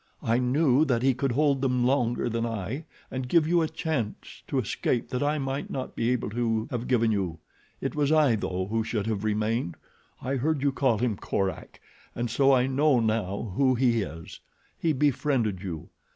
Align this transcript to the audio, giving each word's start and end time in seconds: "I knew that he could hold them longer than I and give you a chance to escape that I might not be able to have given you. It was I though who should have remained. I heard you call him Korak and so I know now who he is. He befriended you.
"I 0.23 0.39
knew 0.39 0.83
that 0.85 1.03
he 1.03 1.13
could 1.13 1.33
hold 1.33 1.61
them 1.61 1.83
longer 1.85 2.27
than 2.27 2.43
I 2.43 2.85
and 3.11 3.29
give 3.29 3.47
you 3.47 3.61
a 3.61 3.67
chance 3.69 4.41
to 4.47 4.57
escape 4.57 5.09
that 5.09 5.21
I 5.21 5.37
might 5.37 5.69
not 5.69 5.95
be 5.95 6.09
able 6.09 6.31
to 6.31 6.67
have 6.71 6.87
given 6.87 7.11
you. 7.11 7.37
It 7.81 7.93
was 7.93 8.11
I 8.11 8.35
though 8.35 8.65
who 8.71 8.83
should 8.83 9.05
have 9.05 9.23
remained. 9.23 9.75
I 10.19 10.37
heard 10.37 10.63
you 10.63 10.71
call 10.71 10.97
him 10.97 11.17
Korak 11.17 11.79
and 12.15 12.31
so 12.31 12.51
I 12.51 12.65
know 12.65 12.99
now 12.99 13.53
who 13.55 13.75
he 13.75 14.01
is. 14.01 14.39
He 14.75 14.91
befriended 14.91 15.61
you. 15.61 15.89